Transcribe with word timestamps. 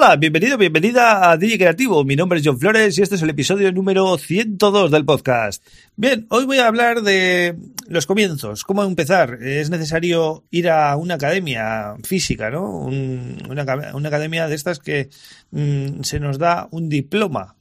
Hola, 0.00 0.14
bienvenido, 0.14 0.56
bienvenida 0.56 1.28
a 1.28 1.36
DJ 1.36 1.58
Creativo. 1.58 2.04
Mi 2.04 2.14
nombre 2.14 2.38
es 2.38 2.46
John 2.46 2.60
Flores 2.60 2.96
y 2.96 3.02
este 3.02 3.16
es 3.16 3.22
el 3.22 3.30
episodio 3.30 3.72
número 3.72 4.16
102 4.16 4.92
del 4.92 5.04
podcast. 5.04 5.66
Bien, 5.96 6.24
hoy 6.28 6.44
voy 6.44 6.58
a 6.58 6.68
hablar 6.68 7.02
de 7.02 7.56
los 7.88 8.06
comienzos, 8.06 8.62
cómo 8.62 8.84
empezar. 8.84 9.42
Es 9.42 9.70
necesario 9.70 10.44
ir 10.52 10.70
a 10.70 10.94
una 10.94 11.14
academia 11.14 11.96
física, 12.04 12.48
¿no? 12.48 12.82
una, 12.82 13.62
academia 13.62 14.46
de 14.46 14.54
estas 14.54 14.78
que 14.78 15.08
mm, 15.50 16.02
se 16.02 16.20
nos 16.20 16.38
da 16.38 16.68
un 16.70 16.88
diploma, 16.88 17.56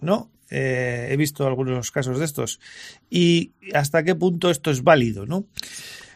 ¿no? 0.00 0.30
Eh, 0.48 1.08
he 1.10 1.16
visto 1.18 1.46
algunos 1.46 1.90
casos 1.90 2.18
de 2.18 2.24
estos. 2.24 2.58
Y 3.10 3.52
hasta 3.74 4.02
qué 4.02 4.14
punto 4.14 4.50
esto 4.50 4.70
es 4.70 4.82
válido, 4.82 5.26
¿no? 5.26 5.44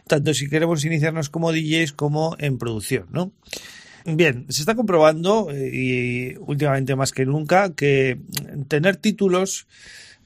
Tanto 0.07 0.33
si 0.33 0.49
queremos 0.49 0.83
iniciarnos 0.85 1.29
como 1.29 1.51
DJs 1.51 1.93
como 1.93 2.35
en 2.39 2.57
producción, 2.57 3.05
¿no? 3.11 3.31
Bien, 4.05 4.45
se 4.49 4.61
está 4.61 4.75
comprobando, 4.75 5.49
eh, 5.51 5.69
y 5.71 6.35
últimamente 6.39 6.95
más 6.95 7.11
que 7.11 7.25
nunca, 7.25 7.73
que 7.73 8.19
tener 8.67 8.97
títulos 8.97 9.67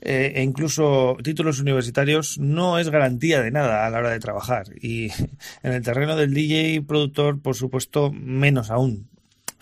eh, 0.02 0.34
e 0.36 0.44
incluso 0.44 1.18
títulos 1.24 1.60
universitarios 1.60 2.38
no 2.38 2.78
es 2.78 2.90
garantía 2.90 3.42
de 3.42 3.52
nada 3.52 3.86
a 3.86 3.90
la 3.90 4.00
hora 4.00 4.12
de 4.12 4.20
trabajar. 4.20 4.68
Y 4.82 5.10
en 5.64 5.74
el 5.74 5.82
terreno 5.82 6.16
del 6.16 6.34
DJ 6.34 6.84
productor, 6.84 7.42
por 7.42 7.56
supuesto, 7.56 8.12
menos 8.12 8.70
aún. 8.72 9.08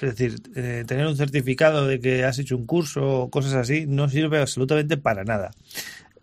Es 0.02 0.18
decir, 0.18 0.36
eh, 0.56 0.84
tener 0.86 1.08
un 1.08 1.16
certificado 1.16 1.88
de 1.88 2.00
que 2.00 2.26
has 2.26 2.38
hecho 2.40 2.58
un 2.58 2.66
curso 2.66 3.22
o 3.22 3.30
cosas 3.30 3.54
así 3.54 3.86
no 3.88 4.10
sirve 4.10 4.40
absolutamente 4.40 4.98
para 4.98 5.24
nada. 5.24 5.52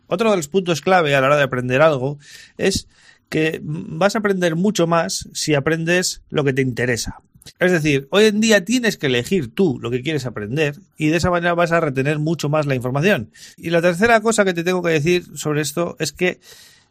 Otro 0.07 0.31
de 0.31 0.37
los 0.37 0.49
puntos 0.49 0.81
clave 0.81 1.15
a 1.15 1.21
la 1.21 1.29
hora 1.29 1.37
de 1.37 1.45
aprender 1.45 1.81
algo 1.81 2.19
es 2.59 2.89
que 3.31 3.61
vas 3.63 4.17
a 4.17 4.19
aprender 4.19 4.57
mucho 4.57 4.87
más 4.87 5.29
si 5.33 5.55
aprendes 5.55 6.23
lo 6.29 6.45
que 6.45 6.53
te 6.53 6.63
interesa. 6.63 7.23
Es 7.59 7.73
decir, 7.73 8.09
hoy 8.11 8.25
en 8.25 8.41
día 8.41 8.65
tienes 8.65 8.97
que 8.97 9.07
elegir 9.07 9.55
tú 9.55 9.79
lo 9.81 9.91
que 9.91 10.03
quieres 10.03 10.27
aprender 10.27 10.77
y 10.97 11.09
de 11.09 11.17
esa 11.17 11.31
manera 11.31 11.55
vas 11.55 11.73
a 11.73 11.81
retener 11.81 12.19
mucho 12.19 12.49
más 12.49 12.67
la 12.67 12.75
información. 12.75 13.31
Y 13.57 13.71
la 13.71 13.83
tercera 13.83 14.21
cosa 14.21 14.45
que 14.45 14.55
te 14.55 14.65
tengo 14.65 14.83
que 14.83 14.91
decir 14.91 15.25
sobre 15.35 15.63
esto 15.63 15.97
es 15.99 16.13
que 16.13 16.41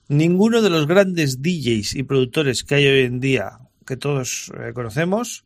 ninguno 0.08 0.61
de 0.61 0.69
los 0.69 0.88
grandes 0.88 1.41
DJs 1.41 1.95
y 1.95 2.03
productores 2.03 2.64
que 2.64 2.75
hay 2.75 2.88
hoy 2.88 3.02
en 3.02 3.19
día, 3.19 3.59
que 3.86 3.97
todos 3.97 4.52
eh, 4.59 4.73
conocemos, 4.73 5.45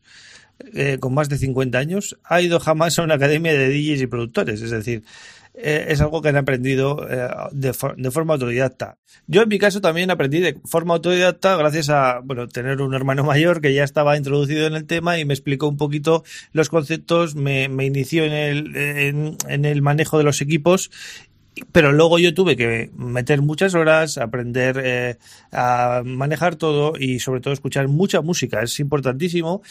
eh, 0.72 0.98
con 1.00 1.14
más 1.14 1.28
de 1.28 1.38
50 1.38 1.78
años, 1.78 2.18
ha 2.24 2.40
ido 2.40 2.60
jamás 2.60 2.98
a 2.98 3.02
una 3.02 3.14
academia 3.14 3.52
de 3.52 3.68
DJs 3.68 4.02
y 4.02 4.06
productores. 4.06 4.62
Es 4.62 4.70
decir, 4.70 5.04
eh, 5.56 5.86
es 5.88 6.00
algo 6.00 6.20
que 6.20 6.30
han 6.30 6.36
aprendido 6.36 7.06
eh, 7.08 7.28
de, 7.52 7.72
de, 7.96 8.10
forma 8.10 8.34
autodidacta. 8.34 8.98
Yo 9.28 9.42
en 9.42 9.48
mi 9.48 9.58
caso 9.58 9.80
también 9.80 10.10
aprendí 10.10 10.40
de 10.40 10.58
forma 10.64 10.94
autodidacta 10.94 11.56
gracias 11.56 11.90
a 11.90 12.20
bueno 12.24 12.48
tener 12.48 12.82
un 12.82 12.92
hermano 12.92 13.22
mayor 13.22 13.60
que 13.60 13.72
ya 13.72 13.84
estaba 13.84 14.16
introducido 14.16 14.66
en 14.66 14.74
el 14.74 14.84
tema 14.84 15.16
y 15.18 15.24
me 15.24 15.32
explicó 15.32 15.68
un 15.68 15.76
poquito 15.76 16.24
los 16.52 16.70
conceptos, 16.70 17.36
me, 17.36 17.68
me 17.68 17.86
inició 17.86 18.24
en 18.24 18.32
el, 18.32 18.76
en, 18.76 19.36
en 19.48 19.64
el 19.64 19.80
manejo 19.80 20.18
de 20.18 20.24
los 20.24 20.40
equipos 20.40 20.90
pero 21.72 21.92
luego 21.92 22.18
yo 22.18 22.34
tuve 22.34 22.56
que 22.56 22.90
meter 22.96 23.42
muchas 23.42 23.74
horas, 23.74 24.18
aprender 24.18 24.80
eh, 24.82 25.18
a 25.52 26.02
manejar 26.04 26.56
todo 26.56 26.94
y 26.98 27.20
sobre 27.20 27.40
todo 27.40 27.54
escuchar 27.54 27.88
mucha 27.88 28.20
música. 28.20 28.62
Es 28.62 28.80
importantísimo 28.80 29.62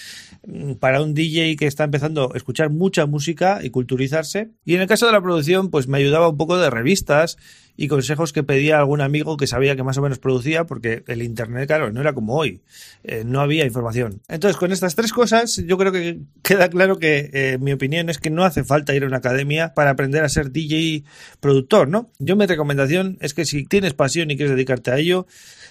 mm, 0.48 0.74
para 0.74 1.02
un 1.02 1.14
DJ 1.14 1.56
que 1.58 1.68
está 1.68 1.84
empezando 1.84 2.32
a 2.34 2.38
escuchar 2.38 2.70
mucha 2.70 3.06
música 3.06 3.60
y 3.62 3.70
culturizarse. 3.70 4.50
Y 4.66 4.76
en 4.76 4.82
el 4.82 4.88
caso 4.88 5.06
de 5.06 5.12
la 5.12 5.22
producción, 5.22 5.70
pues 5.70 5.88
me 5.88 5.98
ayudaba 5.98 6.30
un 6.30 6.38
poco 6.38 6.58
de 6.58 6.70
revistas 6.70 7.38
y 7.76 7.88
consejos 7.88 8.34
que 8.34 8.44
pedía 8.44 8.78
algún 8.78 9.02
amigo 9.02 9.38
que 9.38 9.48
sabía 9.48 9.76
que 9.76 9.84
más 9.84 9.98
o 9.98 10.02
menos 10.02 10.20
producía, 10.20 10.66
porque 10.66 11.04
el 11.08 11.24
Internet, 11.24 11.68
claro, 11.68 11.92
no 11.92 12.02
era 12.02 12.14
como 12.14 12.36
hoy, 12.36 12.62
eh, 13.04 13.24
no 13.26 13.42
había 13.42 13.66
información. 13.66 14.22
Entonces, 14.28 14.58
con 14.58 14.72
estas 14.72 14.96
tres 14.96 15.12
cosas, 15.12 15.58
yo 15.66 15.78
creo 15.78 15.92
que 15.92 16.20
queda 16.44 16.70
claro 16.70 17.00
que 17.00 17.30
eh, 17.34 17.58
mi 17.60 17.72
opinión 17.72 18.10
es 18.10 18.20
que 18.20 18.30
no 18.30 18.44
hace 18.44 18.64
falta 18.64 18.94
ir 18.94 19.04
a 19.04 19.08
una 19.08 19.18
academia 19.18 19.74
para 19.74 19.92
aprender 19.92 20.24
a 20.24 20.30
ser 20.30 20.52
DJ 20.52 21.04
productor, 21.40 21.73
Yo 22.20 22.36
mi 22.36 22.46
recomendación 22.46 23.18
es 23.20 23.34
que 23.34 23.46
si 23.46 23.66
tienes 23.66 23.96
pasión 23.96 24.30
y 24.30 24.36
quieres 24.36 24.56
dedicarte 24.56 24.92
a 24.92 25.00
ello, 25.00 25.26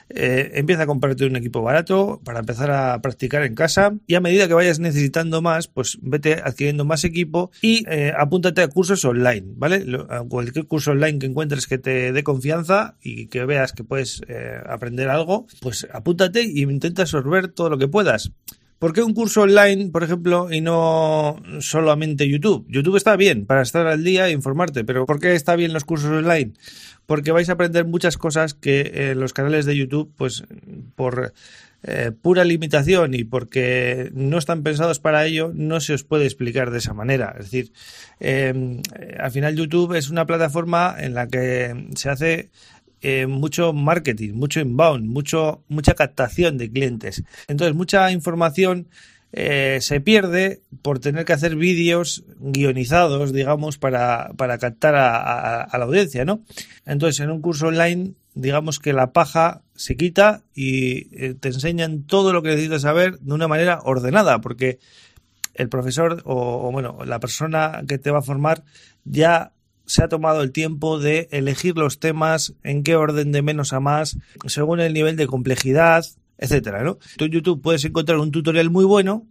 eh, 0.08 0.50
empieza 0.54 0.82
a 0.82 0.86
comprarte 0.86 1.26
un 1.26 1.36
equipo 1.36 1.62
barato 1.62 2.20
para 2.24 2.40
empezar 2.40 2.72
a 2.72 3.00
practicar 3.00 3.44
en 3.44 3.54
casa 3.54 3.94
y 4.08 4.16
a 4.16 4.20
medida 4.20 4.48
que 4.48 4.54
vayas 4.54 4.80
necesitando 4.80 5.42
más, 5.42 5.68
pues 5.68 5.98
vete 6.02 6.42
adquiriendo 6.42 6.84
más 6.84 7.04
equipo 7.04 7.52
y 7.62 7.84
eh, 7.88 8.12
apúntate 8.18 8.62
a 8.62 8.68
cursos 8.68 9.04
online, 9.04 9.44
¿vale? 9.54 9.86
cualquier 10.28 10.66
curso 10.66 10.91
online 10.91 11.20
que 11.20 11.26
encuentres 11.26 11.68
que 11.68 11.78
te 11.78 12.10
dé 12.10 12.24
confianza 12.24 12.96
y 13.00 13.28
que 13.28 13.44
veas 13.44 13.72
que 13.72 13.84
puedes 13.84 14.22
eh, 14.26 14.58
aprender 14.66 15.08
algo, 15.08 15.46
pues 15.60 15.86
apúntate 15.92 16.42
y 16.42 16.62
intenta 16.62 17.02
absorber 17.02 17.46
todo 17.46 17.70
lo 17.70 17.78
que 17.78 17.86
puedas. 17.86 18.32
¿Por 18.82 18.93
qué 18.93 19.04
un 19.04 19.15
curso 19.15 19.43
online, 19.43 19.91
por 19.93 20.03
ejemplo, 20.03 20.48
y 20.50 20.60
no 20.60 21.41
solamente 21.60 22.28
YouTube? 22.28 22.66
YouTube 22.69 22.97
está 22.97 23.15
bien 23.15 23.47
para 23.47 23.62
estar 23.62 23.87
al 23.87 24.03
día 24.03 24.26
e 24.26 24.32
informarte, 24.32 24.82
pero 24.82 25.06
¿por 25.06 25.20
qué 25.20 25.34
está 25.34 25.54
bien 25.54 25.72
los 25.72 25.84
cursos 25.84 26.10
online? 26.10 26.54
Porque 27.06 27.31
vais 27.31 27.48
a 27.48 27.53
aprender 27.53 27.84
muchas 27.84 28.19
cosas 28.19 28.54
que 28.54 28.91
eh, 28.92 29.15
los 29.15 29.32
canales 29.34 29.66
de 29.66 29.76
YouTube, 29.76 30.12
pues 30.16 30.42
por 30.97 31.32
eh, 31.84 32.10
pura 32.10 32.44
limitación 32.44 33.15
y 33.15 33.22
porque 33.22 34.10
no 34.15 34.37
están 34.37 34.65
pensados 34.65 34.98
para 34.98 35.26
ello, 35.26 35.53
no 35.54 35.78
se 35.78 35.94
os 35.94 36.03
puede 36.03 36.25
explicar 36.25 36.72
de 36.72 36.78
esa 36.78 36.92
manera. 36.92 37.37
Es 37.38 37.53
decir, 37.53 37.72
em, 38.19 38.82
al 39.16 39.31
final 39.31 39.54
YouTube 39.54 39.94
es 39.94 40.10
una 40.10 40.26
plataforma 40.26 40.97
en 40.98 41.15
la 41.15 41.28
que 41.28 41.87
se 41.94 42.10
hace 42.10 42.50
eh, 43.02 43.26
mucho 43.26 43.72
marketing, 43.72 44.32
mucho 44.34 44.60
inbound, 44.60 45.06
mucho, 45.06 45.64
mucha 45.68 45.94
captación 45.94 46.56
de 46.56 46.70
clientes. 46.70 47.24
Entonces, 47.48 47.74
mucha 47.74 48.12
información 48.12 48.86
eh, 49.32 49.78
se 49.80 50.00
pierde 50.00 50.62
por 50.82 51.00
tener 51.00 51.24
que 51.24 51.32
hacer 51.32 51.56
vídeos 51.56 52.24
guionizados, 52.38 53.32
digamos, 53.32 53.76
para, 53.76 54.30
para 54.36 54.58
captar 54.58 54.94
a, 54.94 55.68
la 55.76 55.84
audiencia, 55.84 56.24
¿no? 56.24 56.44
Entonces, 56.86 57.18
en 57.20 57.30
un 57.30 57.41
curso 57.41 57.66
online, 57.66 58.12
digamos 58.34 58.78
que 58.78 58.92
la 58.92 59.12
paja 59.12 59.62
se 59.74 59.96
quita 59.96 60.42
y 60.54 61.08
eh, 61.16 61.34
te 61.34 61.48
enseñan 61.48 62.04
todo 62.04 62.32
lo 62.32 62.42
que 62.42 62.50
necesitas 62.50 62.82
saber 62.82 63.18
de 63.18 63.34
una 63.34 63.48
manera 63.48 63.80
ordenada, 63.82 64.41
porque 64.41 64.78
el 65.54 65.68
profesor 65.68 66.22
o, 66.24 66.68
o 66.68 66.70
bueno, 66.70 66.98
la 67.04 67.18
persona 67.18 67.82
que 67.88 67.98
te 67.98 68.12
va 68.12 68.20
a 68.20 68.22
formar 68.22 68.62
ya 69.04 69.52
se 69.87 70.03
ha 70.03 70.09
tomado 70.09 70.43
el 70.43 70.53
tiempo 70.53 70.98
de 70.98 71.28
elegir 71.31 71.76
los 71.76 71.98
temas, 71.98 72.54
en 72.62 72.82
qué 72.82 72.97
orden 72.97 73.32
de 73.32 73.43
menos 73.43 73.72
a 73.72 73.81
más, 73.81 74.19
según 74.47 74.81
el 74.81 74.94
nivel 74.94 75.16
de 75.16 75.26
complejidad, 75.26 76.04
etcétera, 76.38 76.82
¿no? 76.82 76.98
En 77.19 77.31
YouTube 77.31 77.62
puedes 77.62 77.84
encontrar 77.84 78.19
un 78.19 78.31
tutorial 78.31 78.71
muy 78.71 78.84
bueno, 78.84 79.26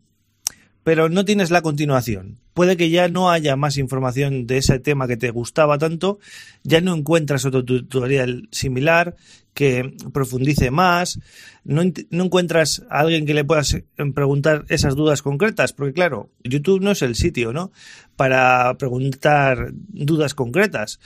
pero 0.84 1.10
no 1.10 1.26
tienes 1.26 1.52
la 1.52 1.62
continuación. 1.62 2.38
Puede 2.54 2.76
que 2.76 2.90
ya 2.90 3.08
no 3.08 3.32
haya 3.32 3.56
más 3.56 3.78
información 3.78 4.48
de 4.48 4.58
ese 4.58 4.80
tema 4.80 5.08
que 5.08 5.18
te 5.18 5.32
gustaba 5.32 5.78
tanto, 5.78 6.20
ya 6.64 6.82
no 6.82 6.96
encuentras 6.96 7.46
otro 7.46 7.64
tutorial 7.64 8.50
similar 8.52 9.16
que 9.54 9.94
profundice 10.14 10.72
más, 10.72 11.20
no, 11.64 11.82
encuentras 11.82 12.84
a 12.90 13.00
alguien 13.00 13.26
que 13.26 13.34
le 13.34 13.44
puedas 13.44 13.74
eh, 13.74 13.84
preguntar 14.14 14.66
esas 14.70 14.96
dudas 14.96 15.22
concretas, 15.22 15.74
porque 15.74 15.94
claro, 15.94 16.30
YouTube 16.44 16.82
no 16.82 16.92
es 16.92 17.02
el 17.02 17.16
sitio, 17.16 17.52
¿no? 17.54 17.72
Para 18.16 18.78
preguntar 18.78 19.72
dudas 19.74 20.34
concretas. 20.34 21.00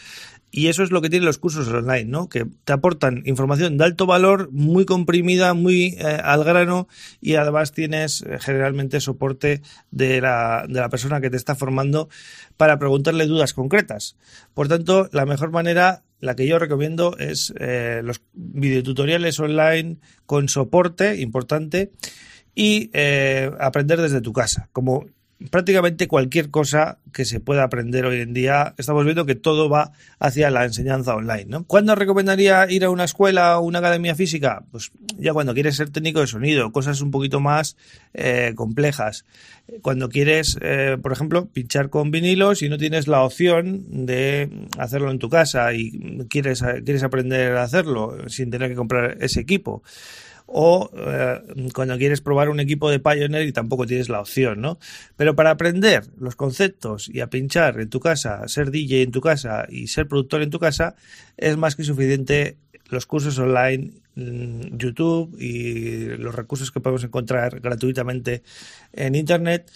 Y 0.57 0.69
eso 0.69 0.83
es 0.83 0.91
lo 0.91 1.01
que 1.01 1.09
tienen 1.09 1.25
los 1.25 1.38
cursos 1.38 1.67
online, 1.67 2.05
¿no? 2.05 2.29
Que 2.29 2.45
te 2.63 2.71
aportan 2.71 3.23
información 3.25 3.77
de 3.77 3.83
alto 3.83 4.05
valor, 4.05 4.49
muy 4.53 4.85
comprimida, 4.85 5.53
muy 5.53 5.97
eh, 5.99 6.21
al 6.23 6.45
grano 6.45 6.88
y 7.19 7.35
además 7.35 7.73
tienes 7.73 8.21
eh, 8.21 8.38
generalmente 8.39 9.01
soporte 9.01 9.61
de 9.91 10.21
la, 10.21 10.66
de 10.66 10.79
la 10.79 10.88
persona 10.88 11.19
que 11.19 11.29
te 11.29 11.35
está 11.35 11.55
formando 11.55 12.07
para 12.55 12.79
preguntarle 12.79 13.28
dudas 13.28 13.52
concretas. 13.52 14.16
Por 14.53 14.69
tanto, 14.69 15.09
la 15.11 15.25
mejor 15.25 15.52
manera 15.52 16.03
la 16.22 16.37
que 16.37 16.47
yo 16.47 16.57
recomiendo 16.57 17.17
es 17.17 17.53
eh, 17.59 17.99
los 18.02 18.22
videotutoriales 18.31 19.37
online 19.41 19.97
con 20.25 20.47
soporte 20.47 21.19
importante 21.19 21.91
y 22.55 22.91
aprender 23.59 23.99
desde 23.99 24.22
tu 24.22 24.31
casa. 24.31 24.69
Como 24.72 25.05
prácticamente 25.49 26.08
cualquier 26.08 26.49
cosa 26.49 26.99
que 27.11 27.26
se 27.26 27.40
pueda 27.40 27.64
aprender 27.64 28.05
hoy 28.05 28.22
en 28.22 28.34
día, 28.34 28.73
estamos 28.78 29.03
viendo 29.03 29.26
que 29.26 29.35
todo 29.35 29.70
va 29.70 29.91
hacia 30.20 30.49
la 30.49 30.66
enseñanza 30.66 31.16
online. 31.16 31.46
¿no? 31.46 31.64
¿Cuándo 31.66 31.96
recomendaría 31.96 32.70
ir 32.70 32.85
a 32.85 32.90
una 32.90 33.03
escuela 33.03 33.59
o 33.59 33.64
una 33.64 33.79
academia 33.79 34.16
física? 34.16 34.64
Pues 34.72 34.91
ya 35.17 35.34
cuando 35.34 35.53
quieres 35.53 35.76
ser 35.76 35.90
técnico 35.90 36.22
de 36.22 36.28
sonido, 36.28 36.72
cosas 36.72 37.02
un 37.02 37.11
poquito 37.11 37.40
más 37.40 37.76
eh, 38.14 38.53
complejas. 38.55 39.26
Cuando 39.82 40.09
quieres, 40.09 40.58
eh, 40.61 40.97
por 41.02 41.11
ejemplo, 41.11 41.47
pinchar 41.47 41.90
con 41.90 42.11
vinilos 42.11 42.61
y 42.61 42.70
no 42.70 42.78
tienes 42.78 43.08
la 43.08 43.23
opción 43.23 44.05
de 44.05 44.49
hacerlo 44.78 45.11
en 45.11 45.20
tu 45.20 45.29
casa 45.29 45.73
y 45.73 46.26
quieres, 46.29 46.64
quieres 46.84 47.03
aprender 47.03 47.58
a 47.58 47.64
hacerlo 47.64 48.29
sin 48.29 48.52
tener 48.52 48.70
que 48.70 48.76
comprar 48.76 49.17
ese 49.22 49.41
equipo 49.41 49.84
o 50.45 50.89
eh, 50.93 51.41
cuando 51.73 51.97
quieres 51.97 52.21
probar 52.21 52.49
un 52.49 52.59
equipo 52.59 52.89
de 52.89 52.99
Pioneer 52.99 53.47
y 53.47 53.51
tampoco 53.51 53.85
tienes 53.85 54.09
la 54.09 54.21
opción, 54.21 54.61
¿no? 54.61 54.79
Pero 55.17 55.35
para 55.35 55.51
aprender 55.51 56.05
los 56.17 56.35
conceptos 56.35 57.09
y 57.09 57.19
a 57.21 57.27
pinchar 57.27 57.79
en 57.79 57.89
tu 57.89 57.99
casa, 57.99 58.47
ser 58.47 58.71
DJ 58.71 59.03
en 59.03 59.11
tu 59.11 59.21
casa 59.21 59.65
y 59.69 59.87
ser 59.87 60.07
productor 60.07 60.41
en 60.41 60.49
tu 60.49 60.59
casa, 60.59 60.95
es 61.37 61.57
más 61.57 61.75
que 61.75 61.83
suficiente 61.83 62.57
los 62.89 63.05
cursos 63.05 63.37
online, 63.39 63.91
mm, 64.15 64.77
YouTube 64.77 65.35
y 65.39 66.15
los 66.17 66.35
recursos 66.35 66.71
que 66.71 66.79
podemos 66.79 67.03
encontrar 67.03 67.59
gratuitamente 67.59 68.43
en 68.93 69.15
Internet 69.15 69.71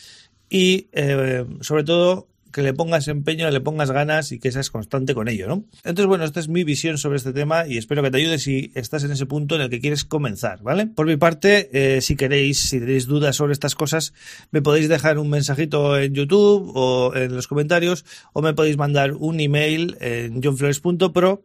y 0.50 0.88
eh, 0.92 1.46
sobre 1.62 1.84
todo 1.84 2.28
que 2.52 2.62
le 2.62 2.74
pongas 2.74 3.08
empeño, 3.08 3.50
le 3.50 3.62
pongas 3.62 3.92
ganas 3.92 4.32
y 4.32 4.40
que 4.40 4.52
seas 4.52 4.70
constante 4.70 5.14
con 5.14 5.28
ello, 5.28 5.48
¿no? 5.48 5.64
Entonces, 5.84 6.08
bueno, 6.08 6.24
esta 6.24 6.40
es 6.40 6.48
mi 6.48 6.64
visión 6.64 6.98
sobre 6.98 7.18
este 7.18 7.34
tema 7.34 7.68
y 7.68 7.78
espero 7.78 8.04
que 8.04 8.12
te 8.12 8.18
ayude 8.18 8.40
si 8.40 8.72
estás 8.76 9.04
en 9.04 9.12
ese 9.12 9.26
punto 9.26 9.56
en 9.56 9.62
el 9.62 9.70
que 9.70 9.80
quieres 9.80 10.06
comenzar, 10.06 10.62
¿vale? 10.62 10.88
Por 10.88 11.06
mi 11.06 11.18
parte, 11.18 11.70
eh, 11.74 12.02
si 12.02 12.16
queréis, 12.16 12.60
si 12.60 12.80
tenéis 12.80 13.08
dudas 13.08 13.36
sobre 13.36 13.54
estas 13.54 13.76
cosas, 13.76 14.14
me 14.52 14.62
podéis 14.62 14.90
dejar 14.90 15.18
un 15.18 15.30
mensajito 15.30 15.98
en 15.98 16.14
YouTube 16.14 16.72
o 16.76 17.16
en 17.16 17.36
los 17.36 17.48
comentarios 17.48 18.06
o 18.34 18.42
me 18.42 18.54
podéis 18.54 18.78
mandar 18.78 19.14
un 19.14 19.40
email 19.40 19.98
en 20.00 20.42
johnflores.pro 20.42 21.44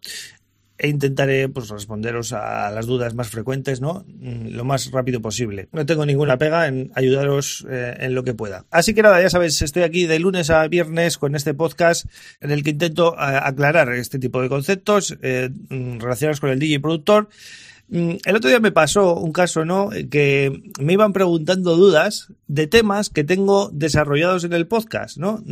e 0.77 0.89
intentaré 0.89 1.49
pues 1.49 1.69
responderos 1.69 2.33
a 2.33 2.71
las 2.71 2.87
dudas 2.87 3.15
más 3.15 3.29
frecuentes, 3.29 3.81
¿no? 3.81 4.05
Mm, 4.09 4.49
lo 4.49 4.65
más 4.65 4.91
rápido 4.91 5.23
posible. 5.23 5.69
No 5.73 5.87
tengo 5.87 6.05
ninguna 6.05 6.37
pega 6.37 6.67
en 6.67 6.91
ayudaros 6.95 7.67
eh, 7.71 7.97
en 8.01 8.15
lo 8.15 8.25
que 8.25 8.35
pueda. 8.35 8.65
Así 8.71 8.95
que 8.95 9.03
nada, 9.03 9.21
ya 9.21 9.31
sabéis, 9.31 9.63
estoy 9.63 9.83
aquí 9.83 10.07
de 10.07 10.19
lunes 10.19 10.51
a 10.51 10.67
viernes 10.69 11.19
con 11.19 11.35
este 11.37 11.55
podcast 11.55 12.07
en 12.41 12.51
el 12.51 12.63
que 12.63 12.71
intento 12.71 13.15
eh, 13.15 13.19
aclarar 13.19 13.93
este 13.93 14.19
tipo 14.19 14.43
de 14.43 14.49
conceptos 14.49 15.17
eh, 15.23 15.51
mm, 15.69 16.01
relacionados 16.01 16.41
con 16.41 16.51
el 16.51 16.59
DJ 16.59 16.81
productor 16.81 17.29
Mm, 17.89 18.17
el 18.25 18.37
otro 18.37 18.49
día 18.49 18.61
me 18.61 18.73
pasó 18.73 19.15
un 19.15 19.33
caso, 19.33 19.65
¿no? 19.65 19.91
Que 20.11 20.63
me 20.81 20.95
iban 20.95 21.13
preguntando 21.13 21.77
dudas 21.77 22.29
de 22.55 22.69
temas 22.69 23.11
que 23.11 23.25
tengo 23.25 23.69
desarrollados 23.73 24.45
en 24.45 24.53
el 24.53 24.69
podcast, 24.69 25.17
¿no? 25.17 25.43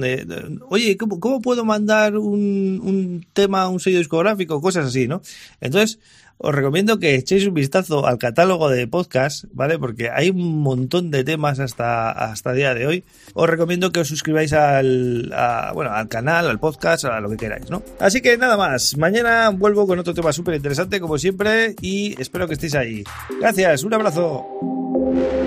Oye, 0.68 0.96
¿cómo, 0.96 1.40
puedo 1.40 1.64
mandar 1.64 2.16
un, 2.16 2.80
un 2.80 3.26
tema 3.32 3.62
a 3.62 3.68
un 3.68 3.80
sello 3.80 3.98
discográfico? 3.98 4.60
Cosas 4.60 4.86
así, 4.86 5.08
¿no? 5.08 5.20
Entonces, 5.60 5.98
os 6.38 6.54
recomiendo 6.54 7.00
que 7.00 7.16
echéis 7.16 7.44
un 7.46 7.54
vistazo 7.54 8.06
al 8.06 8.18
catálogo 8.18 8.68
de 8.68 8.86
podcast, 8.86 9.46
¿vale? 9.52 9.80
Porque 9.80 10.10
hay 10.10 10.30
un 10.30 10.60
montón 10.60 11.10
de 11.10 11.24
temas 11.24 11.58
hasta, 11.58 12.12
hasta 12.12 12.52
día 12.52 12.72
de 12.72 12.86
hoy. 12.86 13.04
Os 13.34 13.50
recomiendo 13.50 13.90
que 13.90 13.98
os 13.98 14.06
suscribáis 14.06 14.52
al, 14.52 15.34
bueno, 15.74 15.90
al 15.90 16.06
canal, 16.06 16.48
al 16.48 16.60
podcast, 16.60 17.04
a 17.06 17.20
lo 17.20 17.30
que 17.30 17.36
queráis, 17.36 17.68
¿no? 17.68 17.82
Así 17.98 18.20
que 18.20 18.38
nada 18.38 18.56
más. 18.56 18.96
Mañana 18.96 19.50
vuelvo 19.50 19.88
con 19.88 19.98
otro 19.98 20.14
tema 20.14 20.32
súper 20.32 20.54
interesante, 20.54 21.00
como 21.00 21.18
siempre, 21.18 21.74
y 21.80 22.20
espero 22.20 22.46
que 22.46 22.54
estéis 22.54 22.76
ahí. 22.76 23.02
Gracias, 23.40 23.82
un 23.82 23.94
abrazo. 23.94 25.41